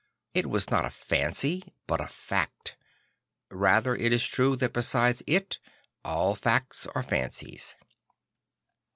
It 0.33 0.49
was 0.49 0.71
not 0.71 0.83
a 0.83 0.89
fancy 0.89 1.75
but 1.85 2.01
a 2.01 2.07
fact; 2.07 2.75
rather 3.51 3.95
it 3.95 4.11
is 4.11 4.25
true 4.25 4.55
that 4.55 4.73
beside 4.73 5.21
it 5.27 5.59
all 6.03 6.33
facts 6.33 6.87
are 6.95 7.03
fancies. 7.03 7.75